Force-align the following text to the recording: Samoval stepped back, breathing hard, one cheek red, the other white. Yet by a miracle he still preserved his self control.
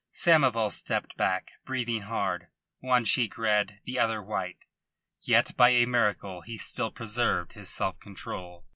Samoval 0.11 0.71
stepped 0.71 1.15
back, 1.15 1.51
breathing 1.63 2.01
hard, 2.01 2.47
one 2.79 3.05
cheek 3.05 3.37
red, 3.37 3.81
the 3.85 3.99
other 3.99 4.19
white. 4.19 4.65
Yet 5.21 5.55
by 5.55 5.69
a 5.73 5.85
miracle 5.85 6.41
he 6.41 6.57
still 6.57 6.89
preserved 6.89 7.53
his 7.53 7.69
self 7.69 7.99
control. 7.99 8.65